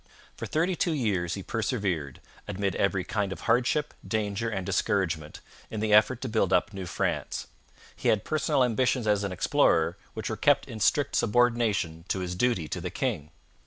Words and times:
For 0.35 0.47
thirty 0.47 0.75
two 0.75 0.93
years 0.93 1.35
he 1.35 1.43
persevered, 1.43 2.21
amid 2.47 2.75
every 2.75 3.03
kind 3.03 3.31
of 3.31 3.41
hardship, 3.41 3.93
danger, 4.07 4.49
and 4.49 4.65
discouragement, 4.65 5.41
in 5.69 5.79
the 5.79 5.93
effort 5.93 6.21
to 6.21 6.27
build 6.27 6.51
up 6.51 6.73
New 6.73 6.87
France. 6.87 7.45
He 7.95 8.09
had 8.09 8.23
personal 8.25 8.63
ambitions 8.63 9.05
as 9.05 9.23
an 9.23 9.31
explorer, 9.31 9.99
which 10.15 10.27
were 10.27 10.37
kept 10.37 10.67
in 10.67 10.79
strict 10.79 11.15
subordination 11.15 12.05
to 12.07 12.17
his 12.17 12.33
duty 12.33 12.67
to 12.69 12.81
the 12.81 12.89
king. 12.89 13.29